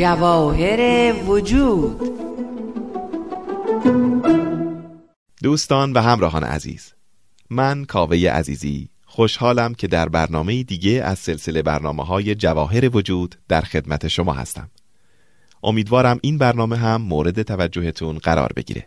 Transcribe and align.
جواهر 0.00 1.12
وجود. 1.24 2.00
دوستان 5.42 5.92
و 5.92 5.98
همراهان 5.98 6.44
عزیز 6.44 6.92
من 7.50 7.84
کاوه 7.84 8.16
عزیزی 8.16 8.88
خوشحالم 9.04 9.74
که 9.74 9.86
در 9.86 10.08
برنامه 10.08 10.62
دیگه 10.62 10.90
از 11.04 11.18
سلسله 11.18 11.62
برنامه 11.62 12.04
های 12.04 12.34
جواهر 12.34 12.96
وجود 12.96 13.34
در 13.48 13.60
خدمت 13.60 14.08
شما 14.08 14.32
هستم. 14.32 14.70
امیدوارم 15.62 16.18
این 16.22 16.38
برنامه 16.38 16.76
هم 16.76 17.02
مورد 17.02 17.42
توجهتون 17.42 18.18
قرار 18.18 18.52
بگیره. 18.56 18.86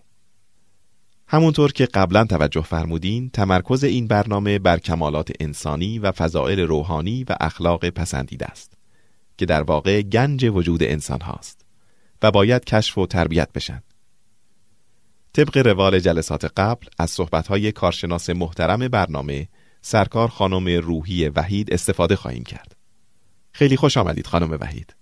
همونطور 1.27 1.71
که 1.71 1.85
قبلا 1.85 2.25
توجه 2.25 2.61
فرمودین 2.61 3.29
تمرکز 3.29 3.83
این 3.83 4.07
برنامه 4.07 4.59
بر 4.59 4.79
کمالات 4.79 5.31
انسانی 5.39 5.99
و 5.99 6.11
فضائل 6.11 6.59
روحانی 6.59 7.23
و 7.23 7.35
اخلاق 7.39 7.89
پسندیده 7.89 8.45
است. 8.45 8.82
که 9.37 9.45
در 9.45 9.61
واقع 9.61 10.01
گنج 10.01 10.45
وجود 10.45 10.83
انسان 10.83 11.21
هاست 11.21 11.65
و 12.21 12.31
باید 12.31 12.65
کشف 12.65 12.97
و 12.97 13.07
تربیت 13.07 13.53
بشن. 13.53 13.83
طبق 15.33 15.57
روال 15.57 15.99
جلسات 15.99 16.45
قبل 16.45 16.87
از 16.99 17.11
صحبتهای 17.11 17.71
کارشناس 17.71 18.29
محترم 18.29 18.87
برنامه 18.87 19.47
سرکار 19.81 20.27
خانم 20.27 20.67
روحی 20.67 21.29
وحید 21.29 21.73
استفاده 21.73 22.15
خواهیم 22.15 22.43
کرد. 22.43 22.75
خیلی 23.51 23.77
خوش 23.77 23.97
آمدید 23.97 24.27
خانم 24.27 24.57
وحید. 24.61 24.95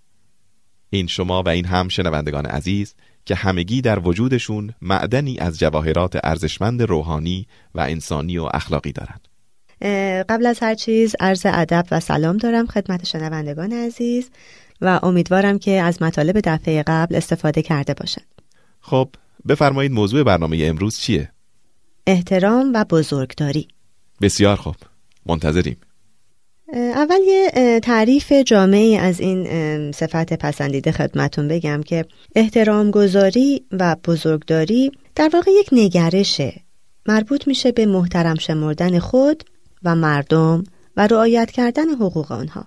این 0.90 1.06
شما 1.06 1.42
و 1.42 1.48
این 1.48 1.64
هم 1.64 1.88
شنوندگان 1.88 2.46
عزیز 2.46 2.94
که 3.24 3.34
همگی 3.34 3.80
در 3.80 3.98
وجودشون 3.98 4.74
معدنی 4.82 5.38
از 5.38 5.58
جواهرات 5.58 6.18
ارزشمند 6.24 6.82
روحانی 6.82 7.46
و 7.74 7.80
انسانی 7.80 8.38
و 8.38 8.48
اخلاقی 8.54 8.92
دارند. 8.92 9.28
قبل 10.28 10.46
از 10.46 10.58
هر 10.62 10.74
چیز 10.74 11.14
عرض 11.20 11.42
ادب 11.44 11.86
و 11.90 12.00
سلام 12.00 12.36
دارم 12.36 12.66
خدمت 12.66 13.04
شنوندگان 13.04 13.72
عزیز 13.72 14.30
و 14.80 15.00
امیدوارم 15.02 15.58
که 15.58 15.70
از 15.70 16.02
مطالب 16.02 16.40
دفعه 16.44 16.82
قبل 16.86 17.16
استفاده 17.16 17.62
کرده 17.62 17.94
باشند. 17.94 18.26
خب 18.80 19.08
بفرمایید 19.48 19.92
موضوع 19.92 20.22
برنامه 20.22 20.58
امروز 20.60 20.98
چیه؟ 20.98 21.30
احترام 22.06 22.72
و 22.74 22.84
بزرگداری. 22.84 23.68
بسیار 24.20 24.56
خوب. 24.56 24.76
منتظریم. 25.26 25.76
اول 26.74 27.18
یه 27.26 27.80
تعریف 27.82 28.32
جامعی 28.32 28.96
از 28.96 29.20
این 29.20 29.92
صفت 29.92 30.32
پسندیده 30.32 30.92
خدمتون 30.92 31.48
بگم 31.48 31.82
که 31.82 32.04
احترام 32.34 32.90
گذاری 32.90 33.64
و 33.72 33.96
بزرگداری 34.04 34.92
در 35.14 35.30
واقع 35.32 35.50
یک 35.50 35.68
نگرشه 35.72 36.60
مربوط 37.06 37.48
میشه 37.48 37.72
به 37.72 37.86
محترم 37.86 38.34
شمردن 38.34 38.98
خود 38.98 39.44
و 39.84 39.94
مردم 39.94 40.64
و 40.96 41.06
رعایت 41.06 41.50
کردن 41.50 41.88
حقوق 41.88 42.32
آنها. 42.32 42.66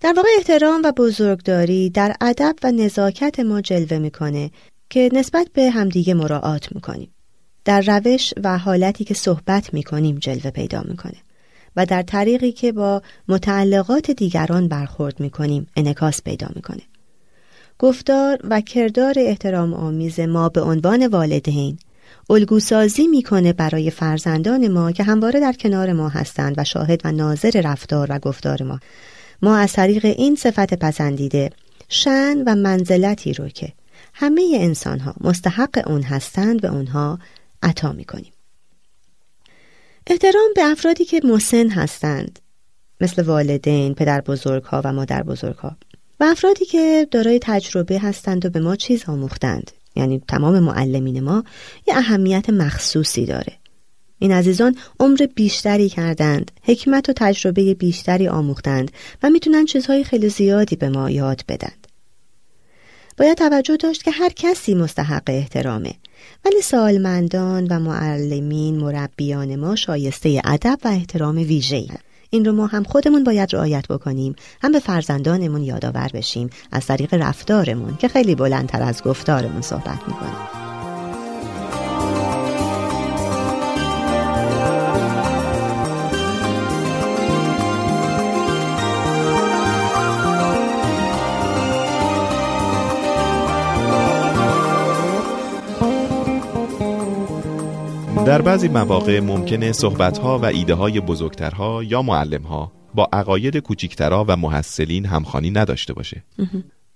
در 0.00 0.12
واقع 0.16 0.28
احترام 0.38 0.82
و 0.84 0.92
بزرگداری 0.92 1.90
در 1.90 2.16
ادب 2.20 2.54
و 2.62 2.72
نزاکت 2.72 3.40
ما 3.40 3.60
جلوه 3.60 3.98
می‌کنه 3.98 4.50
که 4.90 5.10
نسبت 5.12 5.48
به 5.52 5.70
همدیگه 5.70 6.14
مراعات 6.14 6.74
می‌کنیم. 6.74 7.10
در 7.64 7.80
روش 7.80 8.34
و 8.44 8.58
حالتی 8.58 9.04
که 9.04 9.14
صحبت 9.14 9.74
می‌کنیم 9.74 10.18
جلوه 10.18 10.50
پیدا 10.50 10.82
می‌کنه 10.88 11.16
و 11.76 11.86
در 11.86 12.02
طریقی 12.02 12.52
که 12.52 12.72
با 12.72 13.02
متعلقات 13.28 14.10
دیگران 14.10 14.68
برخورد 14.68 15.20
می‌کنیم 15.20 15.66
انکاس 15.76 16.22
پیدا 16.22 16.48
می‌کنه. 16.54 16.82
گفتار 17.78 18.38
و 18.44 18.60
کردار 18.60 19.14
احترام 19.16 19.74
آمیز 19.74 20.20
ما 20.20 20.48
به 20.48 20.62
عنوان 20.62 21.06
والدین 21.06 21.78
الگوسازی 22.30 23.06
می‌کنه 23.06 23.52
برای 23.52 23.90
فرزندان 23.90 24.68
ما 24.68 24.92
که 24.92 25.02
همواره 25.02 25.40
در 25.40 25.52
کنار 25.52 25.92
ما 25.92 26.08
هستند 26.08 26.54
و 26.58 26.64
شاهد 26.64 27.00
و 27.04 27.12
ناظر 27.12 27.60
رفتار 27.64 28.06
و 28.10 28.18
گفتار 28.18 28.62
ما. 28.62 28.80
ما 29.42 29.56
از 29.56 29.72
طریق 29.72 30.04
این 30.04 30.34
صفت 30.34 30.74
پسندیده 30.74 31.50
شن 31.88 32.42
و 32.46 32.54
منزلتی 32.54 33.32
رو 33.32 33.48
که 33.48 33.72
همه 34.14 34.56
انسان 34.60 35.00
ها 35.00 35.14
مستحق 35.20 35.82
اون 35.86 36.02
هستند 36.02 36.60
به 36.60 36.68
اونها 36.68 37.18
عطا 37.62 37.92
می‌کنیم. 37.92 38.32
احترام 40.06 40.48
به 40.54 40.64
افرادی 40.64 41.04
که 41.04 41.20
مسن 41.24 41.68
هستند 41.68 42.38
مثل 43.00 43.22
والدین، 43.22 43.94
پدر 43.94 44.20
بزرگ 44.20 44.62
ها 44.62 44.82
و 44.84 44.92
مادر 44.92 45.22
بزرگ 45.22 45.56
ها 45.56 45.76
و 46.20 46.24
افرادی 46.24 46.64
که 46.64 47.08
دارای 47.10 47.38
تجربه 47.42 47.98
هستند 47.98 48.46
و 48.46 48.50
به 48.50 48.60
ما 48.60 48.76
چیز 48.76 49.04
آموختند. 49.08 49.70
یعنی 49.96 50.22
تمام 50.28 50.58
معلمین 50.58 51.20
ما 51.20 51.44
یه 51.86 51.96
اهمیت 51.96 52.50
مخصوصی 52.50 53.26
داره. 53.26 53.52
این 54.18 54.32
عزیزان 54.32 54.76
عمر 55.00 55.26
بیشتری 55.34 55.88
کردند 55.88 56.50
حکمت 56.62 57.08
و 57.08 57.12
تجربه 57.16 57.74
بیشتری 57.74 58.28
آموختند 58.28 58.90
و 59.22 59.30
می‌تونن 59.30 59.64
چیزهای 59.64 60.04
خیلی 60.04 60.28
زیادی 60.28 60.76
به 60.76 60.88
ما 60.88 61.10
یاد 61.10 61.42
بدند 61.48 61.86
باید 63.18 63.38
توجه 63.38 63.76
داشت 63.76 64.02
که 64.02 64.10
هر 64.10 64.28
کسی 64.28 64.74
مستحق 64.74 65.22
احترامه 65.26 65.94
ولی 66.44 66.60
سالمندان 66.62 67.66
و 67.66 67.78
معلمین 67.78 68.76
مربیان 68.76 69.56
ما 69.56 69.76
شایسته 69.76 70.42
ادب 70.44 70.78
و 70.84 70.88
احترام 70.88 71.36
ویژه‌ای 71.36 71.88
این 72.30 72.44
رو 72.44 72.52
ما 72.52 72.66
هم 72.66 72.84
خودمون 72.84 73.24
باید 73.24 73.54
رعایت 73.54 73.88
بکنیم. 73.88 74.36
هم 74.62 74.72
به 74.72 74.78
فرزندانمون 74.78 75.62
یادآور 75.62 76.10
بشیم. 76.14 76.50
از 76.72 76.86
طریق 76.86 77.14
رفتارمون 77.14 77.96
که 77.96 78.08
خیلی 78.08 78.34
بلندتر 78.34 78.82
از 78.82 79.02
گفتارمون 79.02 79.62
صحبت 79.62 80.00
می‌کنیم. 80.08 80.65
در 98.26 98.42
بعضی 98.42 98.68
مواقع 98.68 99.20
ممکنه 99.20 99.72
صحبتها 99.72 100.38
و 100.38 100.44
ایده 100.44 100.74
های 100.74 101.00
بزرگترها 101.00 101.82
یا 101.82 102.02
معلمها 102.02 102.72
با 102.94 103.08
عقاید 103.12 103.56
کوچیکترها 103.56 104.24
و 104.28 104.36
محصلین 104.36 105.06
همخانی 105.06 105.50
نداشته 105.50 105.92
باشه. 105.92 106.24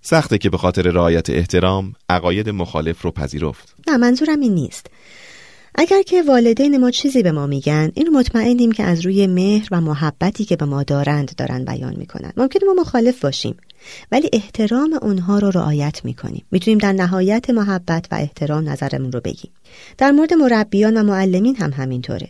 سخته 0.01 0.37
که 0.37 0.49
به 0.49 0.57
خاطر 0.57 0.81
رعایت 0.81 1.29
احترام 1.29 1.93
عقاید 2.09 2.49
مخالف 2.49 3.01
رو 3.01 3.11
پذیرفت. 3.11 3.75
نه 3.87 3.97
منظورم 3.97 4.39
این 4.39 4.53
نیست. 4.53 4.89
اگر 5.75 6.01
که 6.01 6.23
والدین 6.23 6.77
ما 6.77 6.91
چیزی 6.91 7.23
به 7.23 7.31
ما 7.31 7.47
میگن 7.47 7.91
این 7.95 8.09
مطمئنیم 8.09 8.71
که 8.71 8.83
از 8.83 9.05
روی 9.05 9.27
مهر 9.27 9.67
و 9.71 9.81
محبتی 9.81 10.45
که 10.45 10.55
به 10.55 10.65
ما 10.65 10.83
دارند 10.83 11.35
دارن 11.35 11.65
بیان 11.65 11.95
می‌کنن. 11.97 12.33
ممکنه 12.37 12.61
ما 12.65 12.81
مخالف 12.81 13.21
باشیم 13.21 13.57
ولی 14.11 14.29
احترام 14.33 14.99
اونها 15.01 15.39
رو 15.39 15.49
رعایت 15.49 16.05
می‌کنیم. 16.05 16.45
می‌تونیم 16.51 16.77
در 16.77 16.93
نهایت 16.93 17.49
محبت 17.49 18.05
و 18.11 18.15
احترام 18.15 18.69
نظرمون 18.69 19.11
رو 19.11 19.21
بگیم. 19.21 19.51
در 19.97 20.11
مورد 20.11 20.33
مربیان 20.33 20.97
و 20.97 21.03
معلمین 21.03 21.55
هم 21.55 21.73
همینطوره. 21.73 22.29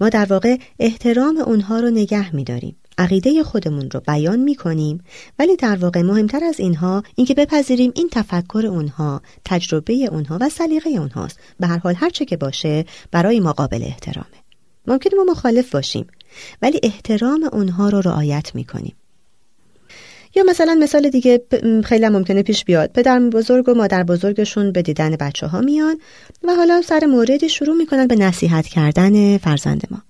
ما 0.00 0.08
در 0.08 0.24
واقع 0.24 0.56
احترام 0.78 1.36
اونها 1.36 1.80
رو 1.80 1.90
نگه 1.90 2.36
میداریم. 2.36 2.76
عقیده 2.98 3.42
خودمون 3.42 3.90
رو 3.90 4.00
بیان 4.00 4.40
می‌کنیم. 4.40 5.00
ولی 5.38 5.56
در 5.56 5.76
واقع 5.76 6.02
مهمتر 6.02 6.44
از 6.44 6.60
اینها 6.60 7.02
اینکه 7.14 7.34
بپذیریم 7.34 7.92
این 7.94 8.08
تفکر 8.12 8.66
اونها 8.66 9.22
تجربه 9.44 9.92
اونها 9.92 10.38
و 10.40 10.48
سلیقه 10.48 10.90
اونهاست. 10.90 11.38
به 11.60 11.66
هر 11.66 11.78
حال 11.78 11.94
هر 11.94 12.10
چه 12.10 12.24
که 12.24 12.36
باشه 12.36 12.84
برای 13.10 13.40
ما 13.40 13.52
قابل 13.52 13.82
احترامه. 13.82 14.26
ممکن 14.86 15.10
ما 15.16 15.24
مخالف 15.32 15.70
باشیم 15.70 16.06
ولی 16.62 16.80
احترام 16.82 17.48
اونها 17.52 17.88
رو 17.88 18.00
رعایت 18.00 18.54
می‌کنیم. 18.54 18.94
یا 20.36 20.42
مثلا 20.42 20.74
مثال 20.74 21.10
دیگه 21.10 21.42
خیلی 21.84 22.08
ممکنه 22.08 22.42
پیش 22.42 22.64
بیاد. 22.64 22.90
پدر 22.92 23.20
بزرگ 23.20 23.68
و 23.68 23.74
مادر 23.74 24.02
بزرگشون 24.02 24.72
به 24.72 24.82
دیدن 24.82 25.16
بچه 25.16 25.46
ها 25.46 25.60
میان 25.60 25.98
و 26.44 26.54
حالا 26.54 26.82
سر 26.82 27.06
موردی 27.06 27.48
شروع 27.48 27.76
می‌کنن 27.76 28.06
به 28.06 28.16
نصیحت 28.16 28.66
کردن 28.66 29.38
فرزند 29.38 29.82
ما. 29.90 30.02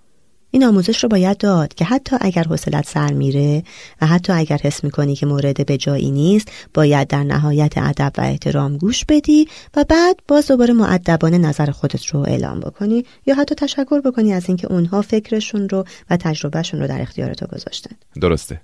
این 0.54 0.64
آموزش 0.64 1.02
رو 1.02 1.08
باید 1.08 1.36
داد 1.36 1.74
که 1.74 1.84
حتی 1.84 2.16
اگر 2.20 2.42
حوصلت 2.42 2.88
سر 2.88 3.12
میره 3.12 3.62
و 4.00 4.06
حتی 4.06 4.32
اگر 4.32 4.58
حس 4.62 4.84
می‌کنی 4.84 5.14
که 5.14 5.26
مورد 5.26 5.66
به 5.66 5.76
جایی 5.76 6.10
نیست 6.10 6.48
باید 6.74 7.08
در 7.08 7.24
نهایت 7.24 7.72
ادب 7.76 8.12
و 8.18 8.20
احترام 8.20 8.76
گوش 8.76 9.04
بدی 9.04 9.48
و 9.76 9.84
بعد 9.88 10.16
باز 10.28 10.46
دوباره 10.46 10.74
معدبانه 10.74 11.38
نظر 11.38 11.70
خودت 11.70 12.06
رو 12.06 12.20
اعلام 12.20 12.60
بکنی 12.60 13.04
یا 13.26 13.34
حتی 13.34 13.54
تشکر 13.54 14.00
بکنی 14.00 14.32
از 14.32 14.48
اینکه 14.48 14.72
اونها 14.72 15.02
فکرشون 15.02 15.68
رو 15.68 15.84
و 16.10 16.16
تجربهشون 16.16 16.80
رو 16.80 16.86
در 16.86 17.02
اختیار 17.02 17.34
تو 17.34 17.46
گذاشتن. 17.46 17.96
درسته. 18.20 18.60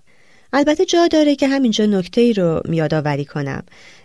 البته 0.52 0.85
جا 0.85 1.08
داره 1.08 1.37
که 1.37 1.49
همینجا 1.49 1.87
نکته 1.87 2.20
ای 2.20 2.32
رو 2.32 2.62
یادآوری 2.69 3.25
کنم. 3.25 3.62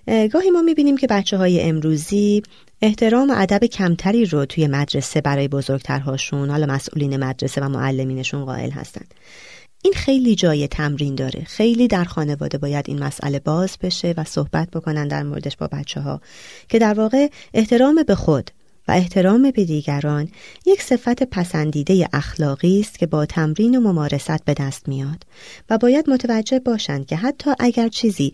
گاهی 0.07 0.50
ما 0.50 0.62
می‌بینیم 0.62 0.97
که 0.97 1.07
بچه 1.07 1.38
های 1.38 1.62
امروزی 1.62 2.44
احترام 2.81 3.30
و 3.30 3.33
ادب 3.38 3.65
کمتری 3.65 4.25
رو 4.25 4.45
توی 4.45 4.68
مدرسه 4.68 5.21
برای 5.21 5.47
بزرگترهاشون 5.47 6.50
حالا 6.50 6.65
مسئولین 6.65 7.18
مدرسه 7.24 7.62
و 7.62 7.69
معلمینشون 7.69 8.45
قائل 8.45 8.69
هستند 8.69 9.13
این 9.83 9.94
خیلی 9.94 10.36
جای 10.36 10.68
تمرین 10.68 11.15
داره. 11.15 11.44
خیلی 11.44 11.88
در 11.88 12.03
خانواده 12.03 12.57
باید 12.57 12.86
این 12.88 13.03
مسئله 13.03 13.39
باز 13.39 13.77
بشه 13.81 14.13
و 14.18 14.24
صحبت 14.24 14.69
بکنن 14.71 15.07
در 15.07 15.24
موردش 15.24 15.57
با 15.57 15.68
بچه 15.68 16.01
ها 16.01 16.21
که 16.69 16.80
در 16.80 16.94
واقع 16.94 17.27
احترام 17.53 18.03
به 18.03 18.15
خود 18.15 18.51
و 18.88 18.92
احترام 18.92 19.52
به 19.52 19.66
دیگران 19.66 20.30
یک 20.66 20.82
صفت 20.82 21.24
پسندیده 21.24 22.10
اخلاقی 22.14 22.80
است 22.80 23.00
که 23.00 23.08
با 23.08 23.26
تمرین 23.26 23.76
و 23.78 23.82
ممارست 23.82 24.46
به 24.46 24.54
دست 24.54 24.88
میاد 24.88 25.24
و 25.70 25.78
باید 25.78 26.10
متوجه 26.10 26.60
باشند 26.60 27.06
که 27.06 27.16
حتی 27.16 27.52
اگر 27.60 27.88
چیزی 27.88 28.34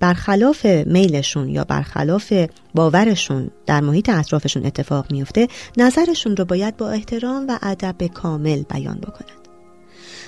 برخلاف 0.00 0.66
میلشون 0.66 1.48
یا 1.48 1.64
برخلاف 1.64 2.32
باورشون 2.74 3.50
در 3.66 3.80
محیط 3.80 4.08
اطرافشون 4.08 4.66
اتفاق 4.66 5.12
میفته 5.12 5.48
نظرشون 5.76 6.36
رو 6.36 6.44
باید 6.44 6.76
با 6.76 6.90
احترام 6.90 7.46
و 7.48 7.58
ادب 7.62 8.06
کامل 8.06 8.62
بیان 8.62 8.96
بکنند 8.96 9.44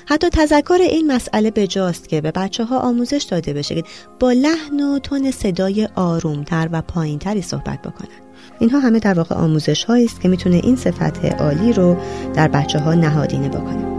حتی 0.09 0.29
تذکر 0.29 0.79
این 0.81 1.13
مسئله 1.13 1.51
به 1.51 1.67
جاست 1.67 2.09
که 2.09 2.21
به 2.21 2.31
بچه 2.31 2.65
ها 2.65 2.79
آموزش 2.79 3.27
داده 3.31 3.53
بشه 3.53 3.75
که 3.75 3.85
با 4.21 4.33
لحن 4.33 4.81
و 4.81 4.99
تون 4.99 5.31
صدای 5.31 5.89
آرومتر 5.95 6.69
و 6.73 6.83
پایینتری 6.83 7.43
صحبت 7.43 7.83
بکنن. 7.83 8.26
اینها 8.59 8.79
همه 8.79 8.99
در 8.99 9.15
واقع 9.15 9.35
آموزش 9.35 9.91
است 9.91 10.21
که 10.21 10.29
می‌تونه 10.29 10.57
این 10.57 10.77
صفت 10.77 11.25
عالی 11.25 11.73
رو 11.73 11.97
در 12.35 12.49
بچه 12.49 12.79
ها 12.79 12.95
نهادینه 12.95 13.49
بکنه. 13.49 13.97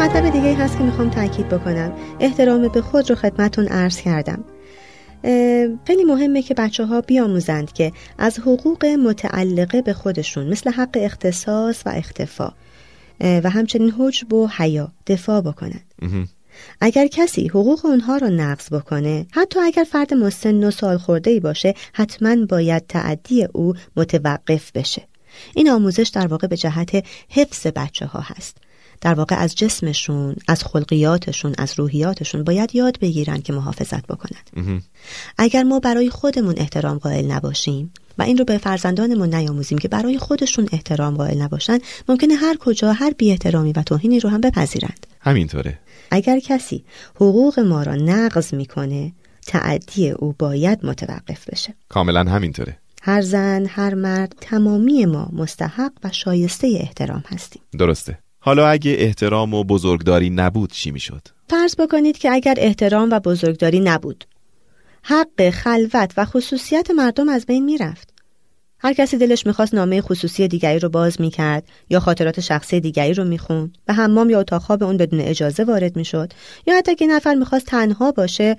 مطلب 0.00 0.30
دیگه 0.30 0.54
هست 0.54 0.78
که 0.78 0.84
می‌خوام 0.84 1.10
تاکید 1.10 1.48
بکنم. 1.48 1.92
احترام 2.20 2.68
به 2.68 2.82
خود 2.82 3.10
رو 3.10 3.16
خدمتون 3.16 3.68
عرض 3.68 4.00
کردم. 4.00 4.44
خیلی 5.86 6.04
مهمه 6.06 6.42
که 6.42 6.54
بچه 6.54 6.84
ها 6.84 7.00
بیاموزند 7.00 7.72
که 7.72 7.92
از 8.18 8.38
حقوق 8.38 8.84
متعلقه 8.84 9.82
به 9.82 9.92
خودشون 9.92 10.46
مثل 10.46 10.70
حق 10.70 10.96
اختصاص 11.00 11.82
و 11.86 11.88
اختفا 11.88 12.52
و 13.20 13.50
همچنین 13.50 13.94
حجب 13.98 14.32
و 14.32 14.48
حیا 14.48 14.92
دفاع 15.06 15.40
بکنند. 15.40 15.94
اگر 16.80 17.06
کسی 17.06 17.48
حقوق 17.48 17.86
اونها 17.86 18.16
رو 18.16 18.26
نقض 18.26 18.68
بکنه 18.68 19.26
حتی 19.32 19.60
اگر 19.60 19.84
فرد 19.84 20.14
مسن 20.14 20.64
و 20.64 20.70
سال 20.70 20.98
خورده 20.98 21.30
ای 21.30 21.40
باشه 21.40 21.74
حتما 21.92 22.36
باید 22.46 22.86
تعدی 22.86 23.44
او 23.44 23.74
متوقف 23.96 24.72
بشه. 24.72 25.02
این 25.54 25.70
آموزش 25.70 26.10
در 26.14 26.26
واقع 26.26 26.46
به 26.46 26.56
جهت 26.56 27.04
حفظ 27.28 27.66
بچه 27.66 28.06
ها 28.06 28.20
هست. 28.20 28.56
در 29.00 29.14
واقع 29.14 29.36
از 29.36 29.56
جسمشون 29.56 30.36
از 30.48 30.64
خلقیاتشون 30.64 31.54
از 31.58 31.74
روحیاتشون 31.76 32.44
باید 32.44 32.74
یاد 32.74 32.98
بگیرن 32.98 33.40
که 33.40 33.52
محافظت 33.52 34.06
بکنند 34.06 34.82
اگر 35.38 35.62
ما 35.62 35.80
برای 35.80 36.10
خودمون 36.10 36.54
احترام 36.56 36.98
قائل 36.98 37.30
نباشیم 37.30 37.92
و 38.18 38.22
این 38.22 38.38
رو 38.38 38.44
به 38.44 38.58
فرزندانمون 38.58 39.34
نیاموزیم 39.34 39.78
که 39.78 39.88
برای 39.88 40.18
خودشون 40.18 40.68
احترام 40.72 41.16
قائل 41.16 41.42
نباشن 41.42 41.78
ممکنه 42.08 42.34
هر 42.34 42.56
کجا 42.56 42.92
هر 42.92 43.12
بی 43.18 43.30
احترامی 43.30 43.72
و 43.72 43.82
توهینی 43.82 44.20
رو 44.20 44.30
هم 44.30 44.40
بپذیرند. 44.40 45.06
همینطوره. 45.20 45.78
اگر 46.10 46.38
کسی 46.38 46.84
حقوق 47.14 47.60
ما 47.60 47.82
را 47.82 47.94
نقض 47.94 48.54
می‌کنه 48.54 49.12
تعدی 49.46 50.10
او 50.10 50.34
باید 50.38 50.86
متوقف 50.86 51.50
بشه. 51.50 51.74
کاملا 51.88 52.24
همینطوره. 52.24 52.78
هر 53.02 53.20
زن 53.22 53.66
هر 53.68 53.94
مرد 53.94 54.34
تمامی 54.40 55.06
ما 55.06 55.28
مستحق 55.32 55.92
و 56.04 56.10
شایسته 56.12 56.66
احترام 56.80 57.24
هستیم. 57.26 57.62
درسته. 57.78 58.18
حالا 58.42 58.68
اگه 58.68 58.96
احترام 58.98 59.54
و 59.54 59.64
بزرگداری 59.64 60.30
نبود 60.30 60.72
چی 60.72 60.90
می‌شد؟ 60.90 61.22
فرض 61.48 61.76
بکنید 61.76 62.18
که 62.18 62.30
اگر 62.30 62.54
احترام 62.58 63.10
و 63.12 63.20
بزرگداری 63.20 63.80
نبود 63.80 64.24
حق 65.02 65.50
خلوت 65.50 66.14
و 66.16 66.24
خصوصیت 66.24 66.90
مردم 66.90 67.28
از 67.28 67.46
بین 67.46 67.64
می‌رفت 67.64 68.14
هر 68.78 68.92
کسی 68.92 69.18
دلش 69.18 69.46
می‌خواست 69.46 69.74
نامه 69.74 70.00
خصوصی 70.00 70.48
دیگری 70.48 70.78
رو 70.78 70.88
باز 70.88 71.20
می‌کرد 71.20 71.64
یا 71.90 72.00
خاطرات 72.00 72.40
شخصی 72.40 72.80
دیگری 72.80 73.14
رو 73.14 73.24
می‌خوند 73.24 73.78
به 73.86 73.92
حمام 73.92 74.30
یا 74.30 74.40
اتاق 74.40 74.62
خواب 74.62 74.82
اون 74.82 74.96
بدون 74.96 75.20
اجازه 75.20 75.64
وارد 75.64 75.96
می‌شد 75.96 76.32
یا 76.66 76.76
حتی 76.76 76.94
که 76.94 77.06
نفر 77.06 77.34
می‌خواست 77.34 77.66
تنها 77.66 78.12
باشه 78.12 78.56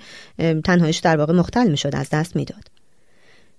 تنهایش 0.64 0.98
در 0.98 1.16
واقع 1.16 1.32
مختل 1.32 1.70
می‌شد 1.70 1.96
از 1.96 2.10
دست 2.10 2.36
می‌داد 2.36 2.71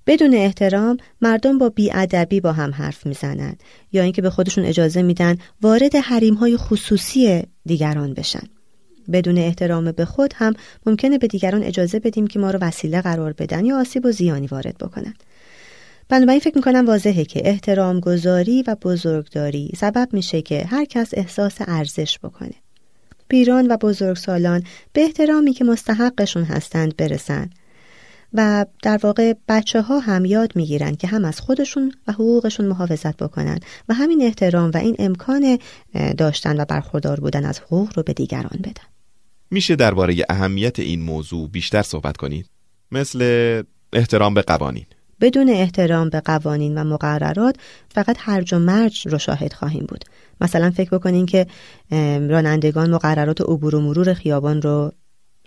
بدون 0.07 0.33
احترام 0.33 0.97
مردم 1.21 1.57
با 1.57 1.69
بیادبی 1.69 2.39
با 2.39 2.51
هم 2.51 2.71
حرف 2.71 3.05
می‌زنند 3.05 3.63
یا 3.91 4.03
اینکه 4.03 4.21
به 4.21 4.29
خودشون 4.29 4.65
اجازه 4.65 5.01
میدن 5.01 5.37
وارد 5.61 5.95
حریم 5.95 6.33
های 6.33 6.57
خصوصی 6.57 7.43
دیگران 7.65 8.13
بشن. 8.13 8.43
بدون 9.11 9.37
احترام 9.37 9.91
به 9.91 10.05
خود 10.05 10.33
هم 10.35 10.53
ممکنه 10.85 11.17
به 11.17 11.27
دیگران 11.27 11.63
اجازه 11.63 11.99
بدیم 11.99 12.27
که 12.27 12.39
ما 12.39 12.51
رو 12.51 12.59
وسیله 12.59 13.01
قرار 13.01 13.33
بدن 13.33 13.65
یا 13.65 13.79
آسیب 13.79 14.05
و 14.05 14.11
زیانی 14.11 14.47
وارد 14.47 14.77
بکنن. 14.77 15.13
بنابراین 16.09 16.39
فکر 16.39 16.55
می‌کنم 16.55 16.85
واضحه 16.87 17.25
که 17.25 17.41
احترام 17.45 17.99
گذاری 17.99 18.63
و 18.67 18.75
بزرگداری 18.81 19.71
سبب 19.77 20.09
میشه 20.11 20.41
که 20.41 20.65
هر 20.65 20.85
کس 20.85 21.09
احساس 21.13 21.55
ارزش 21.59 22.19
بکنه. 22.19 22.53
پیران 23.27 23.71
و 23.71 23.77
بزرگسالان 23.77 24.63
به 24.93 25.01
احترامی 25.01 25.53
که 25.53 25.63
مستحقشون 25.63 26.43
هستند 26.43 26.95
برسند 26.97 27.55
و 28.33 28.65
در 28.83 28.99
واقع 29.03 29.33
بچه 29.47 29.81
ها 29.81 29.99
هم 29.99 30.25
یاد 30.25 30.51
می‌گیرند 30.55 30.97
که 30.97 31.07
هم 31.07 31.25
از 31.25 31.39
خودشون 31.39 31.93
و 32.07 32.11
حقوقشون 32.11 32.65
محافظت 32.65 33.17
بکنن 33.17 33.59
و 33.89 33.93
همین 33.93 34.21
احترام 34.21 34.71
و 34.73 34.77
این 34.77 34.95
امکان 34.99 35.57
داشتن 36.17 36.61
و 36.61 36.65
برخوردار 36.65 37.19
بودن 37.19 37.45
از 37.45 37.59
حقوق 37.59 37.89
رو 37.95 38.03
به 38.03 38.13
دیگران 38.13 38.59
بدن. 38.63 38.83
میشه 39.51 39.75
درباره 39.75 40.15
اهمیت 40.29 40.79
این 40.79 41.01
موضوع 41.01 41.49
بیشتر 41.49 41.81
صحبت 41.81 42.17
کنید؟ 42.17 42.45
مثل 42.91 43.63
احترام 43.93 44.33
به 44.33 44.41
قوانین. 44.41 44.85
بدون 45.21 45.49
احترام 45.49 46.09
به 46.09 46.19
قوانین 46.19 46.77
و 46.77 46.83
مقررات 46.83 47.55
فقط 47.89 48.15
هرج 48.19 48.53
و 48.53 48.59
مرج 48.59 49.07
رو 49.07 49.17
شاهد 49.17 49.53
خواهیم 49.53 49.85
بود. 49.89 50.05
مثلا 50.41 50.71
فکر 50.71 50.89
بکنین 50.89 51.25
که 51.25 51.47
رانندگان 52.29 52.89
مقررات 52.89 53.41
عبور 53.41 53.75
و 53.75 53.81
مرور 53.81 54.13
خیابان 54.13 54.61
رو 54.61 54.91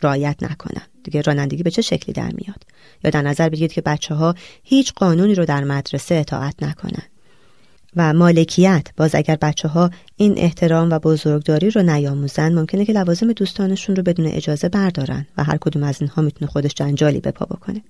رعایت 0.02 0.42
نکنن. 0.42 0.82
دیگه 1.06 1.20
رانندگی 1.20 1.62
به 1.62 1.70
چه 1.70 1.82
شکلی 1.82 2.12
در 2.12 2.32
میاد؟ 2.32 2.62
یا 3.04 3.10
در 3.10 3.22
نظر 3.22 3.48
بگیرید 3.48 3.72
که 3.72 3.80
بچه 3.80 4.14
ها 4.14 4.34
هیچ 4.62 4.92
قانونی 4.92 5.34
رو 5.34 5.44
در 5.44 5.64
مدرسه 5.64 6.14
اطاعت 6.14 6.62
نکنن. 6.62 7.02
و 7.96 8.12
مالکیت 8.12 8.86
باز 8.96 9.14
اگر 9.14 9.36
بچه 9.36 9.68
ها 9.68 9.90
این 10.16 10.34
احترام 10.38 10.90
و 10.90 10.98
بزرگداری 10.98 11.70
رو 11.70 11.82
نیاموزن 11.82 12.54
ممکنه 12.54 12.84
که 12.84 12.92
لوازم 12.92 13.32
دوستانشون 13.32 13.96
رو 13.96 14.02
بدون 14.02 14.26
اجازه 14.26 14.68
بردارن 14.68 15.26
و 15.38 15.44
هر 15.44 15.56
کدوم 15.60 15.82
از 15.82 16.00
اینها 16.00 16.22
می‌تونه 16.22 16.50
خودش 16.50 16.74
جنجالی 16.74 17.20
به 17.20 17.30
پا 17.30 17.46
بکنه. 17.46 17.82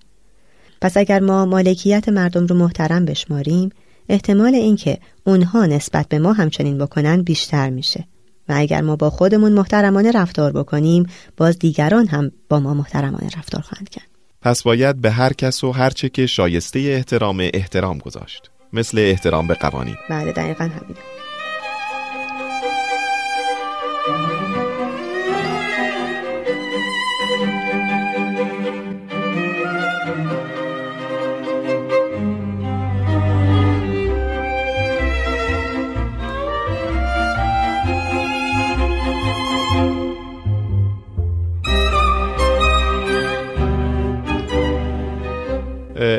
پس 0.81 0.97
اگر 0.97 1.21
ما 1.21 1.47
مالکیت 1.47 2.09
مردم 2.09 2.47
رو 2.47 2.57
محترم 2.57 3.05
بشماریم 3.05 3.71
احتمال 4.09 4.55
اینکه 4.55 4.99
اونها 5.25 5.67
نسبت 5.67 6.09
به 6.09 6.19
ما 6.19 6.33
همچنین 6.33 6.79
بکنن 6.79 7.23
بیشتر 7.23 7.71
میشه. 7.71 8.05
و 8.49 8.55
اگر 8.57 8.81
ما 8.81 8.97
با 8.97 9.11
خودمون 9.11 9.53
محترمانه 9.53 10.11
رفتار 10.11 10.53
بکنیم 10.53 11.07
باز 11.37 11.59
دیگران 11.59 12.07
هم 12.07 12.33
با 12.49 12.61
ما 12.61 12.75
محترمانه 12.75 13.29
رفتار 13.39 13.61
خواهند 13.61 13.89
کرد. 13.89 14.07
پس 14.43 14.63
باید 14.63 15.01
به 15.01 15.11
هر 15.11 15.33
کس 15.33 15.65
و 15.65 15.73
هر 15.73 15.91
چه 15.91 16.09
که 16.09 16.27
شایسته 16.27 16.79
احترام 16.79 17.49
احترام 17.55 17.99
گذاشت. 17.99 18.51
مثل 18.73 18.99
احترام 18.99 19.47
به 19.47 19.55
قوانین. 19.55 19.97
بله 20.11 20.33
دقیقا 20.33 20.65
همینه. 20.65 21.26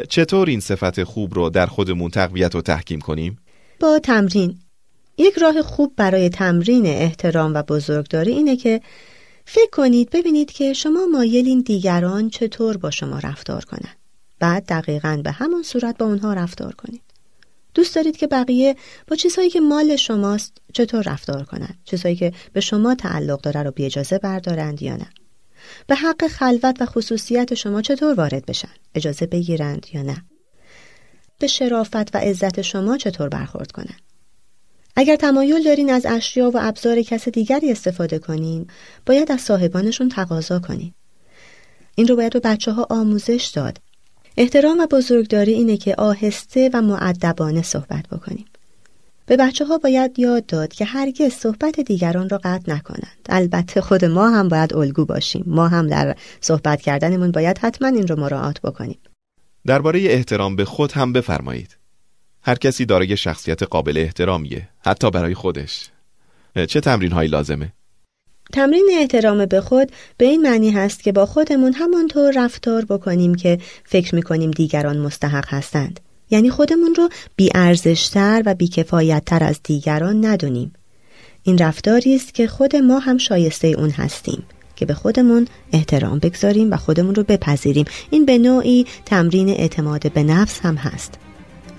چطور 0.10 0.50
این 0.50 0.60
صفت 0.60 1.04
خوب 1.04 1.34
رو 1.34 1.50
در 1.50 1.66
خودمون 1.66 2.12
تقویت 2.12 2.56
و 2.56 2.62
تحکیم 2.62 3.00
کنیم؟ 3.00 3.38
با 3.80 4.00
تمرین 4.00 4.60
یک 5.18 5.38
راه 5.38 5.62
خوب 5.62 5.94
برای 5.98 6.30
تمرین 6.30 6.86
احترام 6.86 7.54
و 7.54 7.64
بزرگداری 7.64 8.32
اینه 8.32 8.56
که 8.56 8.82
فکر 9.46 9.70
کنید 9.72 10.10
ببینید 10.10 10.52
که 10.52 10.74
شما 10.74 11.06
مایلین 11.12 11.62
دیگران 11.62 12.30
چطور 12.30 12.78
با 12.78 12.92
شما 12.92 13.20
رفتار 13.20 13.66
کنند. 13.66 13.98
بعد 14.40 14.66
دقیقا 14.66 15.22
به 15.24 15.32
همون 15.32 15.64
صورت 15.64 15.98
با 15.98 16.06
اونها 16.06 16.34
رفتار 16.34 16.76
کنید. 16.76 17.02
دوست 17.74 17.96
دارید 17.96 18.18
که 18.18 18.28
بقیه 18.28 18.76
با 19.08 19.16
چیزهایی 19.16 19.50
که 19.50 19.60
مال 19.60 19.96
شماست 19.96 20.58
چطور 20.74 21.04
رفتار 21.04 21.44
کنند 21.44 21.78
چیزهایی 21.86 22.16
که 22.16 22.34
به 22.54 22.60
شما 22.60 22.96
تعلق 22.96 23.42
داره 23.42 23.64
رو 23.64 23.72
بی 23.72 23.86
اجازه 23.86 24.18
بردارند 24.18 24.82
یا 24.82 24.96
نه 24.96 25.10
به 25.88 25.96
حق 25.96 26.28
خلوت 26.28 26.82
و 26.82 26.86
خصوصیت 26.86 27.54
شما 27.54 27.82
چطور 27.82 28.14
وارد 28.14 28.46
بشن؟ 28.46 28.72
اجازه 28.96 29.26
بگیرند 29.26 29.86
یا 29.94 30.02
نه؟ 30.02 30.26
به 31.40 31.48
شرافت 31.48 32.16
و 32.16 32.18
عزت 32.18 32.62
شما 32.62 32.98
چطور 32.98 33.30
برخورد 33.30 33.72
کنند؟ 33.72 34.02
اگر 34.96 35.16
تمایل 35.16 35.64
دارین 35.64 35.90
از 35.90 36.06
اشیا 36.06 36.52
و 36.52 36.58
ابزار 36.62 37.02
کس 37.02 37.30
دیگری 37.30 37.72
استفاده 37.72 38.20
کنین، 38.20 38.68
باید 39.06 39.32
از 39.32 39.42
صاحبانشون 39.42 40.10
تقاضا 40.10 40.60
کنین. 40.60 40.94
این 41.96 42.08
رو 42.08 42.16
باید 42.16 42.34
به 42.34 42.40
بچه 42.40 42.72
ها 42.72 42.88
آموزش 42.90 43.52
داد. 43.56 43.78
احترام 44.38 44.80
و 44.80 44.88
بزرگداری 44.88 45.54
اینه 45.54 45.78
که 45.78 45.96
آهسته 45.96 46.70
و 46.74 46.82
معدبانه 46.82 47.62
صحبت 47.62 48.08
بکنیم 48.08 48.46
به 49.28 49.38
بچه 49.38 49.66
ها 49.66 49.78
باید 49.78 50.20
یاد 50.20 50.46
داد 50.46 50.74
که 50.74 50.86
هرگز 50.86 51.34
صحبت 51.34 51.80
دیگران 51.80 52.30
را 52.30 52.38
قطع 52.38 52.74
نکنند. 52.74 53.26
البته 53.30 53.82
خود 53.82 54.06
ما 54.06 54.30
هم 54.30 54.48
باید 54.48 54.74
الگو 54.74 55.06
باشیم. 55.06 55.44
ما 55.48 55.68
هم 55.68 55.88
در 55.88 56.16
صحبت 56.42 56.82
کردنمون 56.82 57.32
باید 57.32 57.58
حتما 57.58 57.88
این 57.88 58.08
رو 58.08 58.20
مراعات 58.20 58.62
بکنیم. 58.62 58.98
درباره 59.66 60.00
احترام 60.00 60.56
به 60.56 60.66
خود 60.66 60.92
هم 60.92 61.14
بفرمایید. 61.14 61.78
هر 62.42 62.56
کسی 62.56 62.86
دارای 62.86 63.18
شخصیت 63.18 63.64
قابل 63.64 63.98
احترامیه 63.98 64.70
حتی 64.86 65.12
برای 65.12 65.34
خودش. 65.34 65.90
چه 66.68 66.82
تمرین 66.82 67.12
هایی 67.12 67.30
لازمه؟ 67.30 67.74
تمرین 68.54 68.90
احترام 69.00 69.46
به 69.46 69.62
خود 69.62 69.92
به 70.18 70.26
این 70.26 70.42
معنی 70.42 70.72
هست 70.72 71.04
که 71.04 71.12
با 71.12 71.26
خودمون 71.26 71.74
همانطور 71.74 72.34
رفتار 72.36 72.86
بکنیم 72.86 73.36
که 73.36 73.60
فکر 73.86 74.16
می‌کنیم 74.16 74.52
دیگران 74.52 74.98
مستحق 74.98 75.46
هستند. 75.48 76.00
یعنی 76.30 76.50
خودمون 76.50 76.96
رو 76.96 77.10
بیارزشتر 77.36 78.44
و 78.46 78.56
بیکفایتتر 78.56 79.44
از 79.44 79.60
دیگران 79.64 80.26
ندونیم. 80.26 80.74
این 81.44 81.58
رفتاری 81.58 82.16
است 82.16 82.34
که 82.34 82.48
خود 82.48 82.76
ما 82.76 83.00
هم 83.00 83.18
شایسته 83.18 83.68
اون 83.68 83.90
هستیم 83.90 84.44
که 84.76 84.86
به 84.86 84.94
خودمون 84.94 85.48
احترام 85.72 86.20
بگذاریم 86.20 86.72
و 86.72 86.78
خودمون 86.78 87.16
رو 87.16 87.24
بپذیریم. 87.24 87.86
این 88.10 88.26
به 88.26 88.38
نوعی 88.38 88.86
تمرین 89.06 89.50
اعتماد 89.50 90.12
به 90.12 90.24
نفس 90.24 90.60
هم 90.60 90.76
هست. 90.76 91.14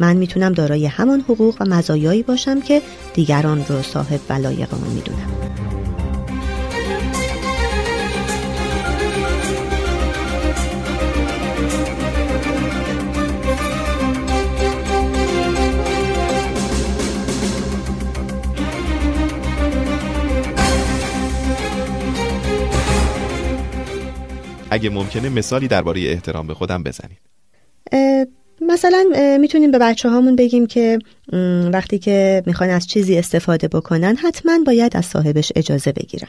من 0.01 0.17
می‌تونم 0.17 0.53
دارای 0.53 0.87
همان 0.87 1.21
حقوق 1.21 1.57
و 1.61 1.65
مزایایی 1.65 2.23
باشم 2.23 2.61
که 2.61 2.83
دیگران 3.15 3.65
رو 3.69 3.83
صاحب 3.83 4.21
و 4.29 4.33
لایق 4.33 4.75
می‌دونم. 4.95 5.31
اگه 24.79 24.91
ممکنه 24.91 25.29
مثالی 25.29 25.69
درباره 25.69 26.01
احترام 26.01 26.47
به 26.47 26.55
خودم 26.55 26.83
بزنید. 26.83 27.19
مثلا 28.61 29.05
می‌تونیم 29.41 29.71
به 29.71 29.79
بچه 29.79 30.09
هامون 30.09 30.37
بگیم 30.37 30.67
که 30.67 30.99
وقتی 31.73 31.99
که 31.99 32.43
می‌خوان 32.47 32.71
از 32.71 32.87
چیزی 32.87 33.19
استفاده 33.19 33.69
بکنن 33.69 34.17
حتما 34.17 34.59
باید 34.67 34.97
از 34.97 35.07
صاحبش 35.07 35.53
اجازه 35.57 35.93
بگیرن. 35.93 36.29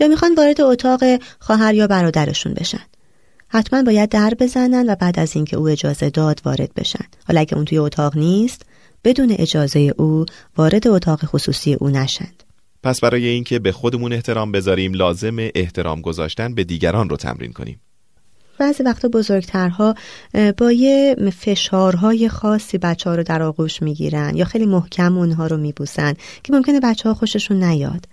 یا 0.00 0.08
می‌خوان 0.08 0.34
وارد 0.34 0.60
اتاق 0.60 1.00
خواهر 1.38 1.74
یا 1.74 1.86
برادرشون 1.86 2.54
بشن. 2.54 2.84
حتما 3.48 3.82
باید 3.82 4.08
در 4.08 4.34
بزنن 4.38 4.90
و 4.90 4.94
بعد 4.94 5.18
از 5.18 5.36
اینکه 5.36 5.56
او 5.56 5.68
اجازه 5.68 6.10
داد 6.10 6.40
وارد 6.44 6.74
بشن. 6.76 7.04
حالا 7.28 7.40
اگه 7.40 7.54
اون 7.54 7.64
توی 7.64 7.78
اتاق 7.78 8.16
نیست 8.16 8.62
بدون 9.04 9.36
اجازه 9.38 9.94
او 9.96 10.26
وارد 10.56 10.88
اتاق 10.88 11.24
خصوصی 11.24 11.74
او 11.74 11.88
نشند 11.88 12.42
پس 12.86 13.00
برای 13.00 13.26
اینکه 13.26 13.58
به 13.58 13.72
خودمون 13.72 14.12
احترام 14.12 14.52
بذاریم 14.52 14.94
لازم 14.94 15.36
احترام 15.54 16.00
گذاشتن 16.00 16.54
به 16.54 16.64
دیگران 16.64 17.08
رو 17.08 17.16
تمرین 17.16 17.52
کنیم. 17.52 17.80
بعضی 18.58 18.82
وقتا 18.82 19.08
بزرگترها 19.08 19.94
با 20.56 20.72
یه 20.72 21.16
فشارهای 21.38 22.28
خاصی 22.28 22.78
بچه 22.78 23.10
ها 23.10 23.16
رو 23.16 23.22
در 23.22 23.42
آغوش 23.42 23.82
می‌گیرن 23.82 24.36
یا 24.36 24.44
خیلی 24.44 24.66
محکم 24.66 25.18
اونها 25.18 25.46
رو 25.46 25.56
میبوسن 25.56 26.14
که 26.42 26.52
ممکنه 26.52 26.80
بچه 26.80 27.08
ها 27.08 27.14
خوششون 27.14 27.64
نیاد. 27.64 28.04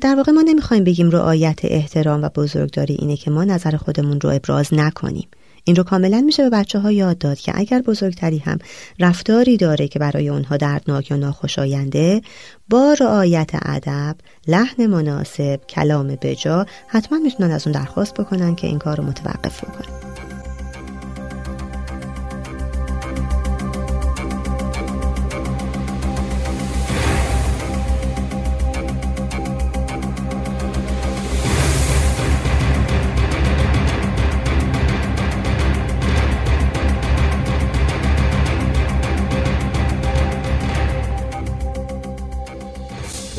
در 0.00 0.14
واقع 0.14 0.32
ما 0.32 0.42
نمی‌خوایم 0.42 0.84
بگیم 0.84 1.10
رعایت 1.10 1.60
احترام 1.62 2.22
و 2.22 2.28
بزرگداری 2.28 2.94
اینه 2.94 3.16
که 3.16 3.30
ما 3.30 3.44
نظر 3.44 3.76
خودمون 3.76 4.20
رو 4.20 4.30
ابراز 4.30 4.74
نکنیم. 4.74 5.28
این 5.68 5.76
رو 5.76 5.82
کاملا 5.82 6.20
میشه 6.20 6.42
به 6.42 6.50
بچه 6.50 6.78
ها 6.78 6.92
یاد 6.92 7.18
داد 7.18 7.38
که 7.38 7.52
اگر 7.54 7.82
بزرگتری 7.82 8.38
هم 8.38 8.58
رفتاری 8.98 9.56
داره 9.56 9.88
که 9.88 9.98
برای 9.98 10.28
اونها 10.28 10.56
دردناک 10.56 11.10
یا 11.10 11.16
ناخوشاینده 11.16 12.22
با 12.68 12.96
رعایت 13.00 13.50
ادب 13.62 14.16
لحن 14.46 14.86
مناسب 14.86 15.60
کلام 15.68 16.18
بجا 16.22 16.66
حتما 16.86 17.18
می‌تونن 17.18 17.50
از 17.50 17.66
اون 17.66 17.72
درخواست 17.72 18.14
بکنن 18.14 18.54
که 18.54 18.66
این 18.66 18.78
کار 18.78 18.96
رو 18.96 19.04
متوقف 19.04 19.64
بکنن. 19.64 19.97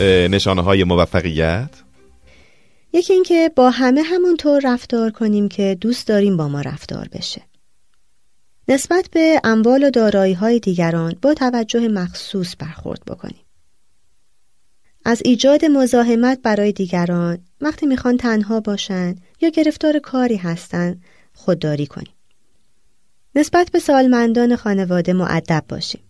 نشانه 0.02 0.62
های 0.62 0.84
موفقیت؟ 0.84 1.70
یکی 2.94 3.14
اینکه 3.14 3.52
با 3.56 3.70
همه 3.70 4.02
همونطور 4.02 4.62
رفتار 4.64 5.12
کنیم 5.12 5.50
که 5.50 5.78
دوست 5.82 6.08
داریم 6.08 6.38
با 6.38 6.48
ما 6.48 6.62
رفتار 6.62 7.08
بشه. 7.12 7.42
نسبت 8.68 9.10
به 9.12 9.42
اموال 9.44 9.84
و 9.84 9.90
دارایی 9.90 10.34
های 10.34 10.60
دیگران 10.60 11.16
با 11.22 11.34
توجه 11.34 11.88
مخصوص 11.88 12.56
برخورد 12.60 13.02
بکنیم. 13.08 13.46
از 15.06 15.22
ایجاد 15.26 15.66
مزاحمت 15.66 16.40
برای 16.44 16.72
دیگران 16.72 17.38
وقتی 17.62 17.86
می‌خوان 17.86 18.18
تنها 18.18 18.60
باشن 18.60 19.16
یا 19.42 19.50
گرفتار 19.50 20.00
کاری 20.00 20.36
هستن 20.36 21.02
خودداری 21.34 21.88
کنیم. 21.88 22.14
نسبت 23.36 23.72
به 23.72 23.80
سالمندان 23.80 24.56
خانواده 24.56 25.14
معدب 25.14 25.64
باشیم. 25.70 26.02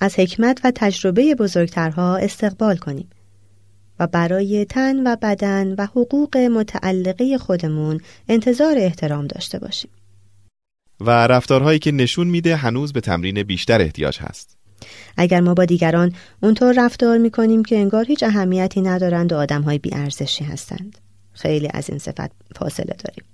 از 0.00 0.18
حکمت 0.18 0.60
و 0.64 0.72
تجربه 0.74 1.34
بزرگترها 1.34 2.16
استقبال 2.16 2.76
کنیم 2.76 3.08
و 4.00 4.06
برای 4.06 4.64
تن 4.64 5.06
و 5.06 5.16
بدن 5.22 5.74
و 5.78 5.86
حقوق 5.86 6.36
متعلقه 6.36 7.38
خودمون 7.38 8.00
انتظار 8.28 8.78
احترام 8.78 9.26
داشته 9.26 9.58
باشیم. 9.58 9.90
و 11.00 11.10
رفتارهایی 11.10 11.78
که 11.78 11.92
نشون 11.92 12.26
میده 12.26 12.56
هنوز 12.56 12.92
به 12.92 13.00
تمرین 13.00 13.42
بیشتر 13.42 13.80
احتیاج 13.80 14.18
هست. 14.20 14.56
اگر 15.16 15.40
ما 15.40 15.54
با 15.54 15.64
دیگران 15.64 16.12
اونطور 16.42 16.74
رفتار 16.84 17.18
می‌کنیم 17.18 17.64
که 17.64 17.76
انگار 17.76 18.04
هیچ 18.04 18.22
اهمیتی 18.22 18.80
ندارند 18.80 19.32
و 19.32 19.36
آدمهای 19.36 19.78
بیارزشی 19.78 20.44
هستند. 20.44 20.98
خیلی 21.32 21.68
از 21.74 21.90
این 21.90 21.98
صفت 21.98 22.30
فاصله 22.54 22.96
داریم. 23.04 23.24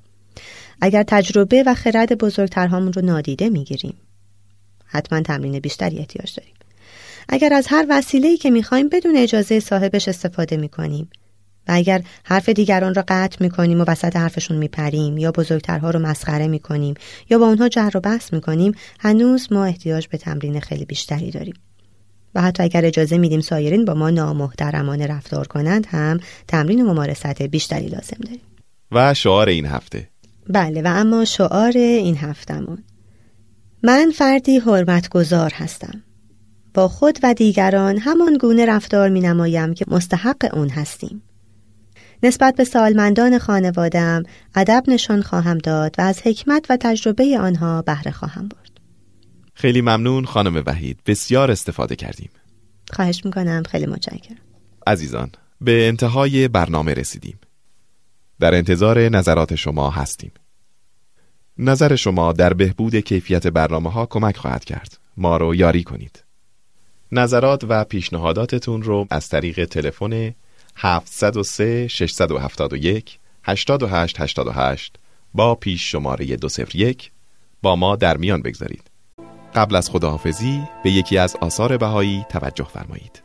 اگر 0.81 1.03
تجربه 1.03 1.63
و 1.67 1.75
خرد 1.75 2.19
بزرگترهامون 2.19 2.93
رو 2.93 3.03
نادیده 3.03 3.49
می‌گیریم 3.49 3.95
حتما 4.93 5.21
تمرین 5.21 5.59
بیشتری 5.59 5.99
احتیاج 5.99 6.35
داریم. 6.37 6.55
اگر 7.29 7.53
از 7.53 7.67
هر 7.71 7.87
وسیله‌ای 7.89 8.37
که 8.37 8.51
می‌خوایم 8.51 8.89
بدون 8.89 9.17
اجازه 9.17 9.61
صاحبش 9.61 10.09
استفاده 10.09 10.57
می‌کنیم 10.57 11.11
و 11.69 11.73
اگر 11.75 12.03
حرف 12.25 12.49
دیگران 12.49 12.95
را 12.95 13.05
قطع 13.09 13.37
می‌کنیم 13.41 13.81
و 13.81 13.85
وسط 13.89 14.17
حرفشون 14.17 14.57
میپریم 14.57 15.19
یا 15.19 15.33
بزرگترها 15.33 15.91
رو 15.91 15.99
مسخره 15.99 16.49
می‌کنیم 16.49 16.95
یا 17.31 17.39
با 17.39 17.47
اونها 17.47 17.69
جر 17.69 17.91
و 17.95 18.01
بحث 18.01 18.33
می‌کنیم 18.33 18.73
هنوز 19.01 19.53
ما 19.53 19.65
احتیاج 19.65 20.09
به 20.09 20.19
تمرین 20.19 20.61
خیلی 20.61 20.85
بیشتری 20.85 21.31
داریم. 21.31 21.55
و 22.35 22.43
حتی 22.43 22.63
اگر 22.63 22.85
اجازه 22.85 23.19
میدیم 23.19 23.41
سایرین 23.41 23.85
با 23.85 23.95
ما 23.95 24.11
نامحترمانه 24.11 25.07
رفتار 25.07 25.47
کنند 25.47 25.87
هم 25.91 26.21
تمرین 26.49 26.81
و 26.81 26.93
ممارست 26.93 27.43
بیشتری 27.43 27.87
لازم 27.87 28.17
داریم. 28.25 28.41
و 28.93 29.15
شعار 29.15 29.49
این 29.49 29.67
هفته. 29.67 30.09
بله 30.49 30.83
و 30.83 30.87
اما 30.87 31.25
شعار 31.25 31.73
این 31.77 32.17
هفتمون 32.17 32.79
من 33.85 34.13
فردی 34.15 34.59
حرمتگذار 34.59 35.53
هستم. 35.55 36.03
با 36.75 36.89
خود 36.89 37.19
و 37.23 37.35
دیگران 37.35 37.99
همان 37.99 38.39
گونه 38.41 38.67
رفتار 38.67 39.09
می 39.09 39.21
نمایم 39.21 39.75
که 39.75 39.85
مستحق 39.89 40.51
اون 40.53 40.69
هستیم. 40.69 41.23
نسبت 42.23 42.57
به 42.57 42.65
سالمندان 42.65 43.39
خانوادم 43.39 44.23
ادب 44.55 44.85
نشان 44.89 45.23
خواهم 45.23 45.59
داد 45.59 45.95
و 45.99 46.03
از 46.03 46.23
حکمت 46.23 46.67
و 46.71 46.77
تجربه 46.81 47.39
آنها 47.39 47.83
بهره 47.83 48.11
خواهم 48.11 48.49
برد. 48.49 48.81
خیلی 49.55 49.81
ممنون 49.81 50.25
خانم 50.25 50.63
وحید. 50.67 50.99
بسیار 51.07 51.51
استفاده 51.51 51.97
کردیم. 51.97 52.31
خواهش 52.93 53.25
می‌کنم. 53.25 53.63
خیلی 53.63 53.87
متشکرم. 53.87 54.39
عزیزان 54.87 55.31
به 55.61 55.89
انتهای 55.89 56.49
برنامه 56.49 56.95
رسیدیم. 56.95 57.39
در 58.41 58.55
انتظار 58.55 59.09
نظرات 59.09 59.55
شما 59.55 59.91
هستیم. 59.91 60.33
نظر 61.59 61.97
شما 61.97 62.33
در 62.33 62.53
بهبود 62.53 62.97
کیفیت 62.97 63.47
برنامه 63.47 63.91
ها 63.91 64.07
کمک 64.07 64.37
خواهد 64.37 64.65
کرد 64.65 64.99
ما 65.17 65.37
رو 65.37 65.55
یاری 65.55 65.83
کنید 65.83 66.25
نظرات 67.13 67.65
و 67.69 67.85
پیشنهاداتتون 67.85 68.83
رو 68.83 69.07
از 69.11 69.29
طریق 69.29 69.65
تلفن 69.65 70.35
703 70.77 71.89
671 71.89 73.19
8888 73.45 74.97
با 75.35 75.55
پیش 75.55 75.91
شماره 75.91 76.37
201 76.37 77.11
با 77.63 77.77
ما 77.77 77.97
در 77.97 78.17
میان 78.17 78.43
بگذارید. 78.43 78.91
قبل 79.55 79.77
از 79.77 79.91
خداحافظی 79.91 80.63
به 80.85 80.91
یکی 80.91 81.19
از 81.19 81.37
آثار 81.41 81.77
بهایی 81.77 82.27
توجه 82.29 82.65
فرمایید. 82.65 83.22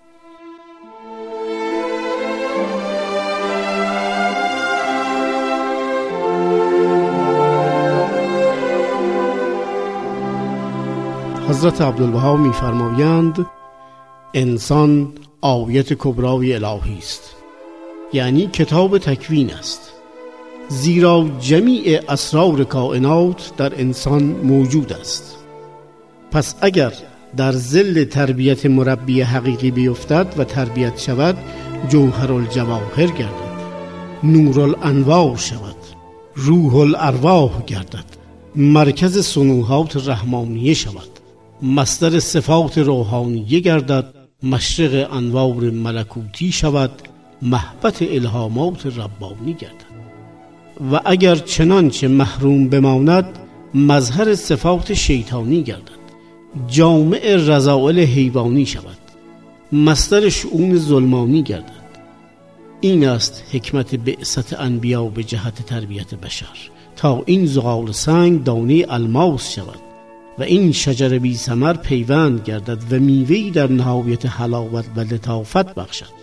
حضرت 11.49 11.81
عبدالبها 11.81 12.35
میفرمایند 12.35 13.45
انسان 14.33 15.11
آیت 15.41 15.93
کبرای 15.93 16.53
الهی 16.53 16.97
است. 16.97 17.35
یعنی 18.13 18.47
کتاب 18.47 18.97
تکوین 18.97 19.53
است. 19.53 19.91
زیرا 20.67 21.25
جمیع 21.39 22.01
اسرار 22.09 22.63
کائنات 22.63 23.51
در 23.57 23.79
انسان 23.79 24.23
موجود 24.23 24.93
است. 24.93 25.37
پس 26.31 26.55
اگر 26.61 26.93
در 27.37 27.51
زل 27.51 28.03
تربیت 28.03 28.65
مربی 28.65 29.21
حقیقی 29.21 29.71
بیفتد 29.71 30.33
و 30.37 30.43
تربیت 30.43 30.99
شود 30.99 31.37
جوهر 31.89 32.33
الجواهر 32.33 33.07
گردد 33.07 33.57
نور 34.23 34.61
الانوار 34.61 35.37
شود 35.37 35.75
روح 36.35 36.75
الارواح 36.75 37.63
گردد 37.67 38.05
مرکز 38.55 39.25
سنوحات 39.25 40.07
رحمانیه 40.07 40.73
شود. 40.73 41.16
مصدر 41.61 42.19
صفات 42.19 42.77
روحانیه 42.77 43.59
گردد 43.59 44.13
مشرق 44.43 45.13
انوار 45.13 45.69
ملکوتی 45.69 46.51
شود 46.51 46.91
محبت 47.41 48.01
الهامات 48.01 48.85
ربانی 48.85 49.53
گردد. 49.53 49.87
و 50.91 50.99
اگر 51.05 51.35
چنانچه 51.35 52.07
محروم 52.07 52.69
بماند 52.69 53.25
مظهر 53.73 54.35
صفات 54.35 54.93
شیطانی 54.93 55.63
گردد. 55.63 55.97
جامع 56.67 57.35
رضائل 57.35 57.99
حیوانی 57.99 58.65
شود. 58.65 58.97
مصدر 59.71 60.29
شعون 60.29 60.77
ظلمانی 60.77 61.43
گردد. 61.43 61.87
این 62.81 63.07
است 63.07 63.43
حکمت 63.51 63.95
بعثت 63.95 64.59
انبیا 64.59 65.03
به 65.05 65.23
جهت 65.23 65.65
تربیت 65.65 66.15
بشر. 66.15 66.57
تا 66.95 67.23
این 67.25 67.45
زغال 67.45 67.91
سنگ 67.91 68.43
دانه 68.43 68.85
الماس 68.89 69.51
شود. 69.51 69.86
و 70.39 70.43
این 70.43 70.71
شجر 70.71 71.19
بی 71.19 71.35
سمر 71.35 71.73
پیوند 71.73 72.43
گردد 72.43 72.93
و 72.93 72.99
میوهی 72.99 73.51
در 73.51 73.71
نهایت 73.71 74.25
حلاوت 74.25 74.85
و 74.95 74.99
لطافت 74.99 75.75
بخشد. 75.75 76.17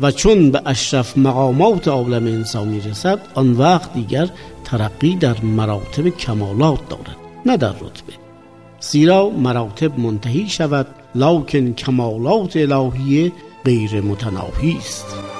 و 0.00 0.10
چون 0.10 0.50
به 0.50 0.62
اشرف 0.66 1.18
مقامات 1.18 1.88
عالم 1.88 2.26
انسانی 2.26 2.80
رسد 2.80 3.18
آن 3.34 3.52
وقت 3.52 3.94
دیگر 3.94 4.28
ترقی 4.64 5.16
در 5.16 5.40
مراتب 5.40 6.08
کمالات 6.08 6.88
دارد 6.88 7.16
نه 7.46 7.56
در 7.56 7.72
رتبه. 7.72 8.12
زیرا 8.80 9.30
مراتب 9.30 9.98
منتهی 9.98 10.48
شود 10.48 10.86
لکن 11.14 11.72
کمالات 11.72 12.56
الهیه 12.56 13.32
غیر 13.64 14.00
متناهی 14.00 14.76
است. 14.78 15.33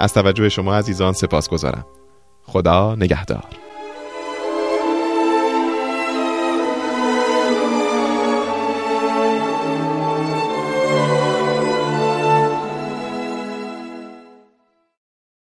از 0.00 0.14
توجه 0.14 0.48
شما 0.48 0.74
عزیزان 0.74 1.12
سپاس 1.12 1.48
گذارم 1.48 1.86
خدا 2.42 2.94
نگهدار. 2.94 3.59